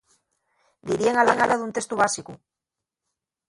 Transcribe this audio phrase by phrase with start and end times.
[0.91, 2.39] Diríen a la gueta d'un testu básicu.